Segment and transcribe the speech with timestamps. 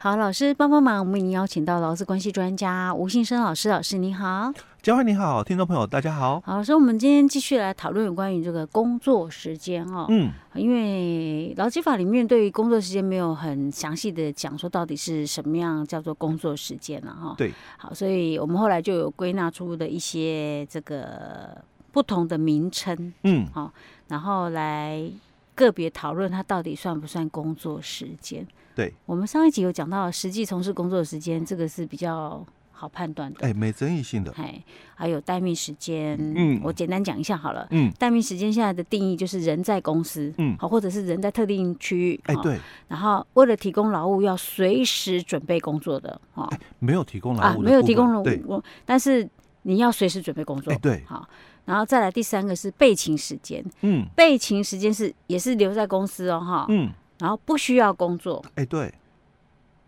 [0.00, 4.52] 好，老师帮帮忙，我们已经邀请到劳资关系专家吴信生老师，老师你好。
[4.80, 6.40] 嘉惠你好，听众朋友大家好。
[6.46, 10.06] 好，所以我们今天继续来讨论有关于这个工作时间哦。
[10.08, 17.34] 嗯，因为劳基法里面对于工作时间没有很详细的讲说到底是什么样叫做工作时间了哈。
[17.36, 17.52] 对。
[17.76, 21.60] 好，所以我们后来就有归纳出的一些这个
[21.90, 23.12] 不同的名称。
[23.24, 23.44] 嗯。
[23.52, 23.72] 好，
[24.06, 25.10] 然后来。
[25.58, 28.46] 个别讨论它到底算不算工作时间？
[28.76, 33.44] 对，我们上一集有讲到实际从事工作时间，这个是比较好判断的。
[33.44, 34.30] 哎，没争议性的。
[34.36, 34.62] 哎，
[34.94, 37.66] 还有待命时间，嗯，我简单讲一下好了。
[37.72, 42.20] 嗯，待命时间现在的定义就是人在公司，嗯，好，或者是人在特定区域。
[42.26, 42.56] 哎，对。
[42.86, 46.20] 然后为了提供劳务，要随时准备工作的。
[46.34, 46.48] 哦，
[46.78, 49.28] 没有提供劳务啊，没有提供劳务，但是
[49.62, 50.72] 你要随时准备工作。
[50.72, 51.02] 哎，对。
[51.04, 51.28] 好。
[51.68, 58.90] 然后再来第三个是备勤时间，嗯，备勤时间是也是留在公司哦，哈，嗯，然后不需要工作，哎，对，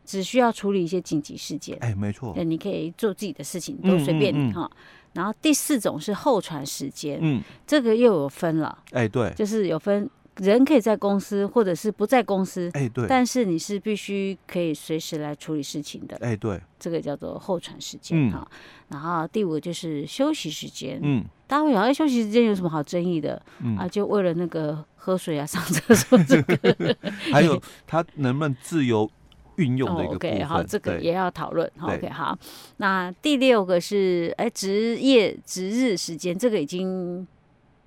[0.04, 4.70] 只需要处理一些紧急事件，哎，没错，你可以做自己的事情，都随便你哈。
[5.14, 10.08] 然后第四种是候船时间，嗯，这个又有分了，哎，对，就是有分。
[10.36, 18.48] 人可以在公司，或者是不在公司，哎，对，但是你是必须可以随时来处理事情的，哎，对，这个叫做候船时间哈。
[18.88, 23.42] 然后第五个就是休息时间，嗯，大家会想，哎，休息时间有什么好争议的？
[23.76, 26.96] 啊，就为了那个喝水啊、上厕所这个，
[27.32, 29.10] 还有他能不能自由
[29.56, 31.68] 运用的一个部分，OK，好，这个也要讨论。
[31.80, 32.38] OK，好，
[32.76, 37.26] 那第六个是哎，职业值日时间，这个已经。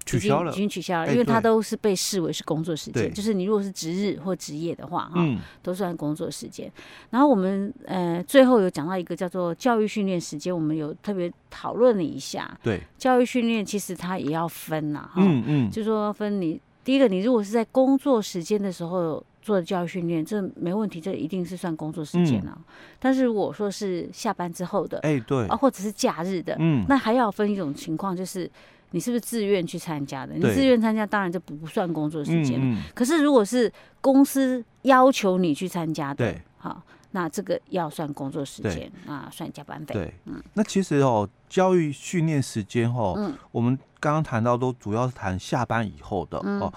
[0.06, 3.14] 取消了，已经取消了，因为它都是被视为是工作时间。
[3.14, 5.22] 就是你如果是值日或值夜的话，哈，
[5.62, 6.72] 都算工作时间。
[7.10, 12.58] 然后我们呃最后有讲到一个叫做教育训练时间，我们有特别讨论了一下。
[12.62, 22.58] 对，教育训练其实它也要分呐，哈，嗯嗯，就说分你第一个，你如果是在工作时间的时候做的教育训练，这没问题，这一定是算工作时间啊。
[23.00, 28.50] 但是如果说是下班之后的，哎对，啊或者是假日的，嗯，那还要分一种情况就是。
[28.96, 30.36] 你是不是自愿去参加的？
[30.36, 32.60] 你自愿参加，当然就不算工作时间。
[32.62, 39.96] 嗯嗯、可是如果是公司要求你去参加的，对，好，那这个要算工作时间，啊算加班费。
[39.96, 40.40] 对，嗯。
[40.54, 46.72] 那其实哦，教育训练时间哦，嗯、我们刚刚谈到都主要是谈下班以后的、嗯、哦。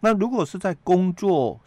[0.00, 1.60] 那如果是在工作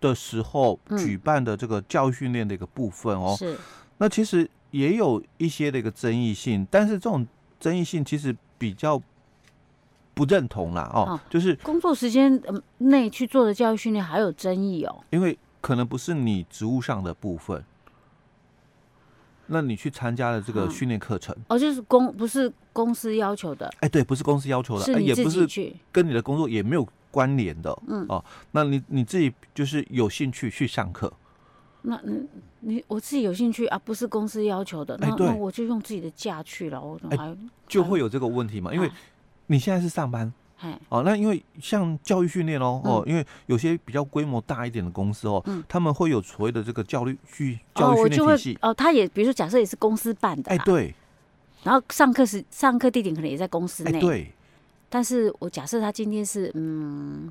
[0.00, 3.58] 的时候举办的这个教育训练的一个部分哦，是。
[3.98, 7.26] 那其实也有一些的一个争议性，但是这种
[7.60, 8.98] 争议性其实比较。
[10.14, 12.40] 不认同啦，哦，哦就是工作时间
[12.78, 17.64] 内去做的教育训练还有争议哦，因为可能不是你职务上的部分，
[19.46, 21.34] 那你去参加了这个训练课程。
[21.48, 28.06] 哦，就是公不是公司要求的，哎，对，不是公司要求的，是你自己去，跟你的工作也没有关联的，嗯。
[28.08, 31.12] 哦，那你你自己就是有兴趣去上课，
[31.82, 32.26] 那你
[32.60, 37.36] 你我自己有兴趣啊，不是公司要求的，那那我就用自己的假去了，我还
[37.66, 38.88] 就会有这个问题嘛，因为。
[39.46, 40.32] 你现在是上班，
[40.88, 48.58] 哦，那因为像教育训练哦，哦，因为有些比较规模大一点的公司哦，他们会有所谓的这个教育训教育训练体系。
[48.62, 50.94] 哦，他也比如说假设也是公司办的，哎对，
[51.62, 54.32] 然后上课时上课地点可能也在公司内，对，
[54.88, 57.30] 但是我假设他今天是嗯，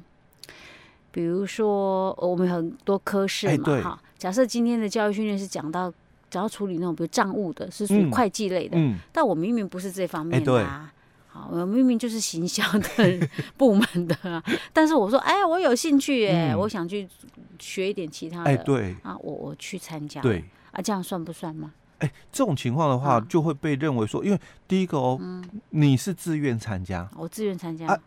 [1.11, 5.91] 比如说我们很多科室嘛哈，假设今天的教育训练是讲到
[6.29, 10.92] 只要处理那种比如账务的，是属于会计类的，嗯，但我明明不是这方面的啊。
[11.33, 13.27] 好，我明明就是行销的
[13.57, 17.09] 部门的啊，但是我说，哎，我有兴趣哎，嗯、我想去
[17.57, 21.73] 学一点其他的，哎，对啊，我我去参加，对啊，这样算不算吗？
[21.97, 27.99] 哎，这种情况的话，就会被认为说，啊、因为第一个哦，嗯、你是自愿参加，我自愿参加啊，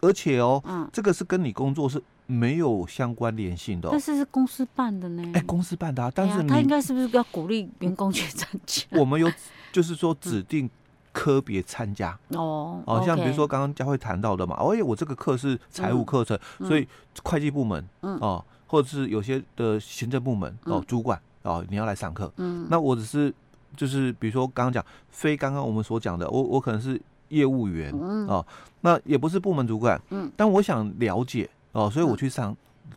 [0.00, 8.86] 而且哦，嗯，这个是跟你工作是没有相关联性的，但是是公司办的呢，哎，公司办的啊，但是他应该是不是要鼓励员工去参加？
[8.92, 9.30] 我们有
[9.70, 10.70] 就是说指定。
[11.12, 12.16] 科别参加。
[12.28, 16.86] 哦，哦，像比如说刚刚佳慧谈到的嘛，哦，我这个课是财务课程，所以
[17.24, 23.34] 会计部门哦，或者是有些的行政部门哦，主管哦，你要来上课，嗯，那我只是
[23.76, 27.92] 就是比如说刚刚讲非刚刚我们所讲的，我我可能是业务员
[28.28, 28.44] 哦，
[28.82, 32.56] 那也不是部门主管，嗯，但我想了解哦，所以我去上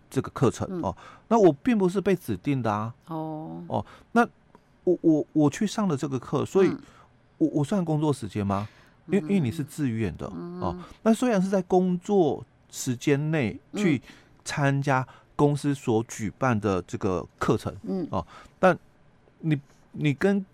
[0.09, 0.95] 这个课程哦，
[1.27, 3.63] 那我并不是被指定的啊，哦。
[3.67, 4.27] 哦，那
[4.83, 6.71] 我我我去上了这个课，所以。
[7.43, 8.67] 我我算工作时间吗？
[9.07, 10.77] 因为因为你是自愿的、嗯、哦。
[11.01, 14.01] 那虽然是在工作时间内去
[14.45, 15.05] 参加
[15.35, 18.25] 公司所举办的这个课程，嗯哦，
[18.59, 18.77] 但
[19.39, 19.59] 你
[19.91, 20.45] 你跟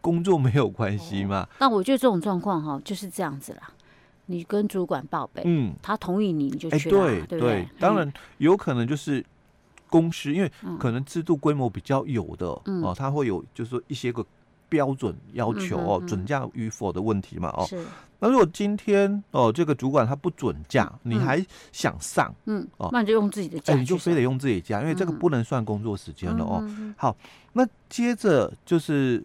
[0.00, 1.46] 工作没有关系吗？
[1.60, 3.70] 那我觉得这种状况哈就是这样子啦。
[4.28, 9.24] 你跟主管报备，嗯，他同意你，你就去对对，当然有可能就是
[9.88, 10.50] 公司，因为
[10.80, 14.26] 可能制度规模比较有的、嗯、哦，他会有就是说一些个
[14.68, 17.68] 标准要求哦，准假与否的问题嘛哦。
[18.18, 22.34] 那如果今天哦，这个主管他不准假，嗯、你还想上？
[22.46, 26.60] 嗯，哦，那你就用自己的假，欸，你就非得用自己假，因为这个不能算工作时间了哦。
[26.62, 27.14] 嗯、好，
[27.52, 29.22] 那接着就是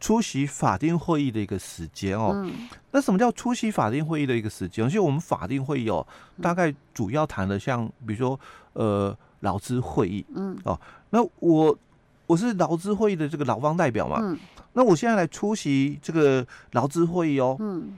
[0.00, 2.32] 出席法定会议的一个时间哦。
[2.34, 2.52] 嗯、
[2.90, 4.84] 那什么叫出席法定会议的一个时间？
[4.88, 6.04] 其实我们法定会议哦，
[6.42, 8.38] 大概主要谈的像比如说
[8.72, 10.78] 呃劳资会议，嗯，哦，
[11.10, 11.78] 那我
[12.26, 14.18] 我是劳资会议的这个劳方代表嘛。
[14.20, 14.38] 嗯。
[14.76, 17.96] 那我现在来出席这个劳资会议哦，嗯，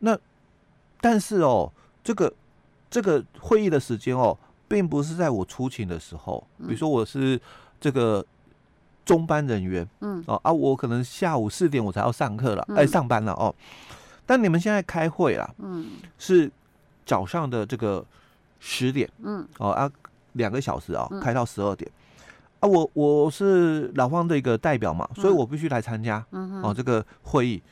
[0.00, 0.18] 那
[1.00, 1.72] 但是哦，
[2.04, 2.30] 这个
[2.90, 4.36] 这个会议的时间哦，
[4.68, 7.40] 并不是在我出勤的时候，比如说我是
[7.80, 8.22] 这个
[9.02, 13.54] 中班人员，嗯，哦啊，我可能下午四点我才要上课了，哎，上班了哦，
[14.26, 15.86] 但你们现在开会啦，嗯，
[16.18, 16.52] 是
[17.06, 18.04] 早上的这个
[18.58, 19.90] 十点，嗯，哦啊，
[20.34, 21.90] 两个小时啊，开到十二点。
[22.60, 27.62] 啊，我我是老方的一个代表嘛，所以我必须来参加、嗯、哦这个会议。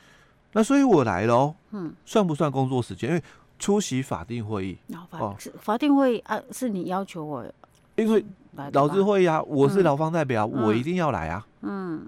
[0.53, 3.11] 那所以我来了哦，嗯，算不算工作时间？
[3.11, 3.23] 因为
[3.59, 4.79] 出席法定会议
[5.13, 7.45] 哦，法定会议啊，是你要求我，
[7.97, 8.25] 因为
[8.73, 11.47] 劳资会议啊，我是劳方代表，嗯、我一定要来啊。
[11.61, 12.07] 嗯，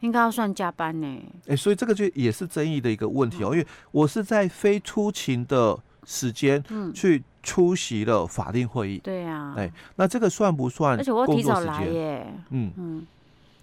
[0.00, 1.06] 应该要算加班呢。
[1.46, 6.62] 哎、欸，所以这个就也是争议的一个问题哦，因为我是在非出勤的时间
[6.94, 7.24] 去。
[7.42, 10.98] 出席了法定会议，对呀，哎，那这个算不算？
[10.98, 12.72] 而且我提早来耶，嗯。
[12.76, 13.06] 嗯，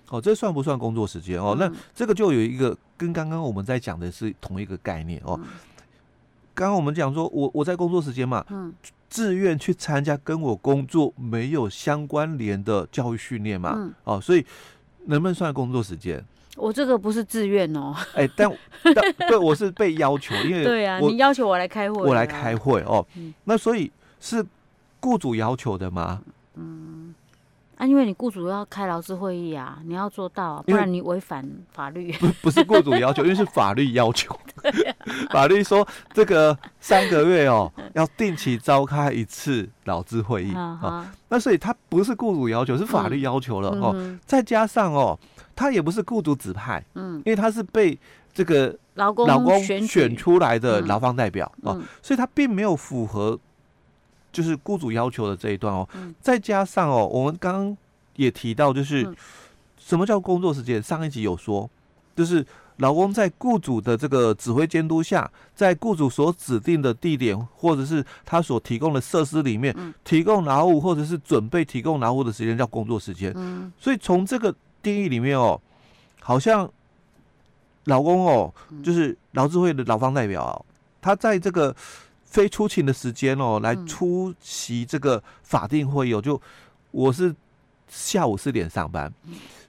[0.10, 1.40] 哦，这算不算工作时间？
[1.40, 1.56] 哦？
[1.60, 5.40] 那这个就有一个跟刚刚我们在讲的是同一个概念哦。
[6.54, 8.74] 刚刚我们讲说我我在工作时间嘛，嗯，
[9.10, 14.46] 自愿去参加跟我工作没有相关联的教育训练嘛，哦，所以
[15.06, 16.24] 能不能算工作时间？
[16.56, 18.50] 我这个不是自愿哦，哎，但
[18.82, 18.96] 但
[19.28, 23.06] 对，我是被要求，因为对啊，你要求我来开会，我来开会哦。
[23.44, 23.92] 那所以
[24.22, 24.44] 是
[25.02, 26.22] 雇主要求的吗？
[26.56, 27.14] 嗯，
[27.78, 32.14] 啊，因为你雇主要开劳资会议啊，你要做到，啊不然你违反法律。
[32.14, 34.34] 不不是雇主要求，因为是法律要求。
[35.30, 41.06] 法律说这个三个月哦，要定期召开一次劳资会议啊。
[41.28, 44.18] 那所以他不是雇主要求，是法律要求了哦。
[44.26, 45.20] 再加上哦。
[45.56, 47.98] 他也不是雇主指派，嗯，因为他是被
[48.34, 49.58] 这个劳工劳工
[49.88, 53.40] 选出来的劳方代表啊，所以他并没有符合
[54.34, 55.88] 就是雇主要求的这一段哦。
[56.20, 57.78] 再加上哦，我们刚刚
[58.18, 59.10] 也提到，就是
[59.78, 60.84] 什么叫工作时间？
[60.84, 61.70] 上一集有说，
[62.14, 62.46] 就是
[62.78, 69.74] 劳工在雇主的这个指挥监督下，在雇主所指定的地点或者是他所提供的设施里面
[70.04, 73.32] 提供劳务，或者是准备提供劳务的时间叫工作时间。
[73.36, 74.54] 嗯，所以从这个。
[74.86, 75.60] 定义里面哦，
[76.22, 76.72] 好像
[77.86, 78.54] 老公哦，
[78.84, 80.54] 就是劳资会的劳方代表哦，
[81.02, 81.76] 他在这个
[82.24, 86.40] 非出勤的时间哦，来出席这个法定会议哦，就
[86.92, 87.34] 我是
[87.88, 89.12] 下午四点上班，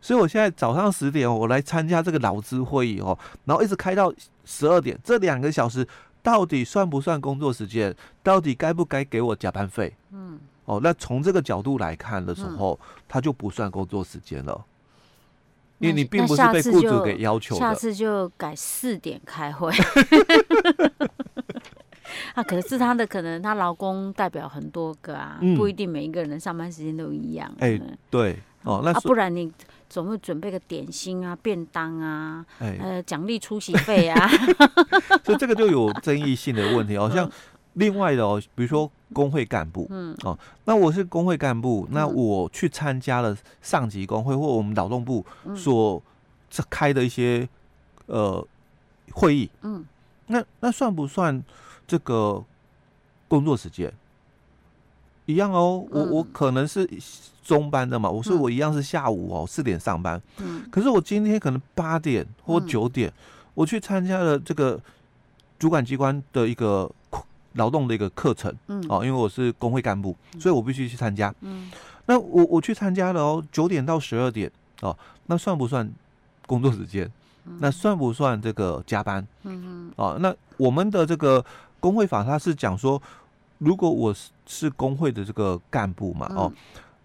[0.03, 4.13] 所以我现在早上十点我来参加这个劳资会议哦，然后一直开到
[4.45, 5.87] 十二点，这两个小时
[6.23, 7.95] 到底算不算工作时间？
[8.23, 9.95] 到底该不该给我加班费？
[10.11, 12.79] 嗯，哦，那从这个角度来看的时候，
[13.09, 14.65] 它就不算工作时间了。
[15.79, 19.71] 因为你并不是被雇主给要求的，下次就改四点开会。
[22.35, 27.53] 啊，可是他的可能他劳工代表很多个啊，嗯、不一定每一个人上班时间都一样。
[27.59, 29.53] 哎、欸，对哦，那、啊、不然你
[29.89, 34.29] 总会准备个点心啊、便当啊，欸、呃，奖励出席费啊。
[35.25, 37.31] 所以这个就有争议性的问题，好像。
[37.77, 46.03] 另外的哦，比如说工会干部，嗯，哦，那我是工会干部，那我去参加了上级工会或我们劳动部所
[46.71, 47.47] 开的一些
[48.07, 48.43] 呃
[49.13, 49.85] 会议，嗯，
[50.29, 51.45] 那那算不算
[51.87, 52.43] 这个
[53.29, 53.93] 工作时间？
[55.27, 56.89] 一样哦，我我可能是
[57.45, 63.13] 中班的嘛，我说我一样是下午哦四点上班，嗯，可是我今天可能八点或九点
[63.53, 64.81] 我去参加了这个
[65.59, 66.91] 主管机关的一个。
[67.57, 71.35] 劳动的一个课程，嗯，哦，因为我是工会干部，所以我必须去参加。
[71.41, 71.71] 嗯，
[72.07, 74.51] 那我我去参加了哦，九点到十二点，
[74.83, 74.97] 哦，
[75.27, 75.91] 那算不算
[76.47, 77.11] 工作时间？
[77.61, 79.27] 那算不算这个加班？
[79.45, 81.45] 嗯，哦，那我们的这个
[81.79, 83.01] 工会法，它是讲说，
[83.59, 86.53] 如果我是是工会的这个干部嘛，哦，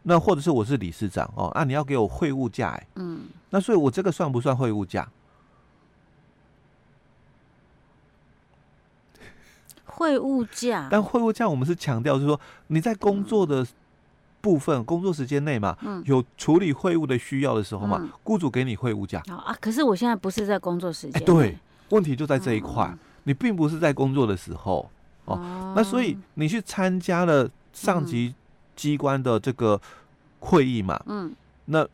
[0.03, 5.08] 那或者是我是理事长，哦，那你要给我会务假，哎，嗯，那所以我这个算不算会务假？
[9.93, 13.65] 会务假，但会务假我们是强调，就是说你在工作的
[14.39, 19.21] 部分、嗯、工作时间内嘛，嗯、有处理会务的需要的时候嘛，雇、嗯、主给你会务假。
[19.27, 21.25] 啊，可是我现在不是在工作时间、欸。
[21.25, 21.57] 对，
[21.89, 24.89] 问题就在这一块，嗯、你并不是在工作的时候
[25.25, 25.36] 哦。
[25.36, 28.33] 哦，那所以你去参加了上级
[28.75, 29.79] 机关的这个
[30.39, 31.31] 会议嘛，嗯，
[31.65, 31.88] 那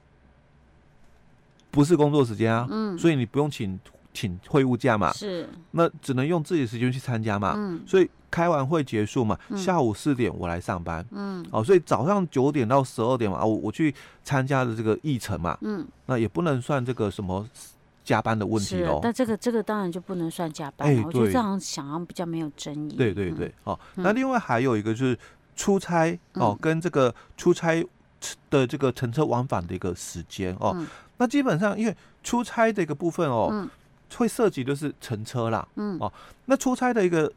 [1.71, 3.77] 不是工作时间啊，嗯，所以你不用请
[4.17, 13.93] 请会务假嘛，是，那只能用自己的时间去参加嘛，嗯，所以开完会结束嘛，下午四点我来上班，嗯，哦，所以早上九点到十二点嘛，我我去
[14.23, 17.47] 参加的这个议程嘛，嗯，那也不能算这个什么
[18.03, 18.99] 加班的问题哦。
[19.03, 22.95] 但这个这个当然就不能算加班，哎，我觉得这样想要比较没有争议。
[22.95, 25.15] 对对对，哦，那另外还有一个就是
[25.55, 27.85] 出差哦，跟这个出差
[28.49, 30.75] 的这个乘车往返的一个时间哦，
[31.17, 33.69] 那基本上因为出差的一个部分哦，
[34.15, 36.11] 会涉及的是乘车啦，嗯，哦，
[36.45, 37.31] 那出差的一个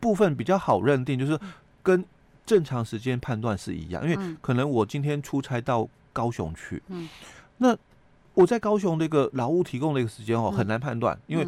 [0.00, 1.38] 部分比较好认定，就是
[1.82, 2.04] 跟
[2.44, 7.08] 正常时间判断是一样，因为可能我今天出差到高雄去，嗯，
[7.58, 7.76] 那
[8.34, 11.46] 我在高雄那个劳务提供的一个时间哦，很难判断，因为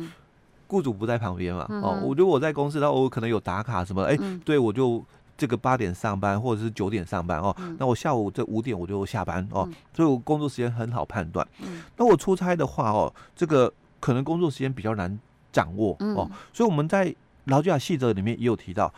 [0.67, 5.05] 雇主不在旁边嘛，哦，我觉得我在公司，那我可能有打卡什么，哎，对我就。
[5.37, 11.45] 这个八点上班或者是九点上班哦，嗯、那我下午这五点我就下班哦，嗯、所以我工作时间很好判断。
[11.61, 13.71] 嗯、那我出差的话哦，这个
[14.05, 15.19] 可能工作时间比较难
[15.51, 17.15] 掌握哦，嗯、所以我们在
[17.47, 18.93] 劳基法细则里面也有提到，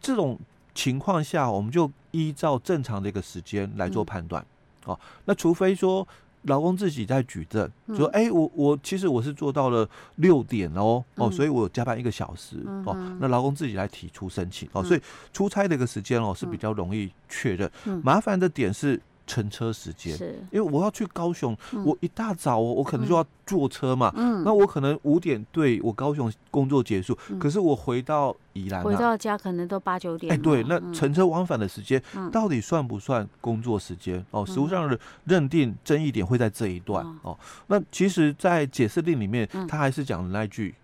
[0.00, 0.38] 这种
[0.74, 4.42] 情况下我们就依照正常的一个时间来做判断、
[4.86, 5.00] 嗯、哦。
[5.26, 6.08] 那除非说。
[6.42, 12.96] 劳工自己在举证，说：“哎、欸，我我其实我是做到了六点哦，哦，所以我加班一个小时哦。
[13.20, 15.00] 那劳工自己来提出申请哦，所以
[15.32, 17.70] 出差的一个时间哦是比较容易确认。
[18.04, 18.98] 麻烦的点是。”
[19.28, 20.42] 乘车时间，是。
[20.50, 30.32] 因为我要去高雄，嗯、我一大早我可能就要坐车嘛，嗯、那我可能五点对我高雄工作结束，嗯、可是我回到宜兰、啊，回到家可能都八九点。
[30.32, 34.18] 哎，欸、对，那乘车往返的时间到底算不算工作时间？
[34.18, 37.38] 嗯、哦，实务上的认定争议点会在这一段、嗯、哦。
[37.66, 40.74] 那其实，在解释令里面，他还是讲了那句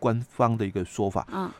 [0.00, 1.50] 官方的一个说法，嗯，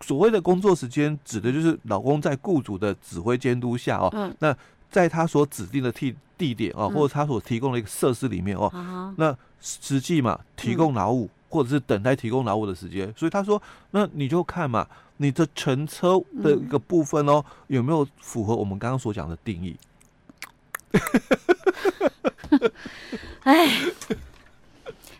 [0.00, 4.56] 所谓的工作时间指的就是老公在雇主的指挥监督下哦，嗯、那。
[4.92, 8.70] 在他所指定的地地点哦，或者他所提供的一个设施里面哦，
[9.16, 13.60] 那实际嘛，提供劳务或者是等待提供劳务的时间，所以他说，
[13.92, 19.76] 那你就看嘛，你的乘车的一个部分哦，有没有符合我们刚刚所讲的定义？
[23.44, 23.68] 哎，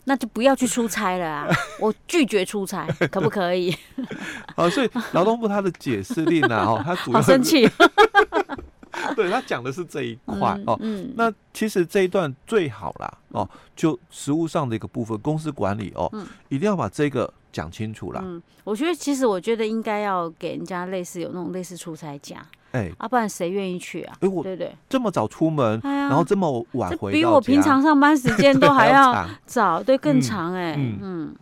[0.04, 1.48] 那就不要去出差了啊！
[1.80, 3.74] 我拒绝出差，可不可以？
[4.54, 7.68] 好，所以劳动部他的解释令呢，哦，他主要好生气。
[9.16, 18.20] 对，他讲的是这一块、嗯、哦，嗯、那其实这一段最好啦哦，就实务上的一个部分，公司管理哦，嗯、一定要把这个讲清楚啦。
[18.24, 24.16] 嗯，我觉得其实我觉得应该要给人家类似有那种类似出差假，哎、不然谁愿意去啊？
[24.20, 31.36] 哎、欸，我对对，这么早出门，哎、然后这么晚回，比我平常上班时间都还要早，对，更长哎、欸，嗯，嗯，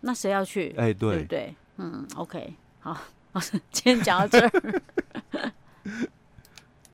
[0.00, 0.74] 那谁要去？
[0.76, 2.96] 哎、对，对，嗯，OK，好，
[3.70, 4.82] 今天讲到这儿。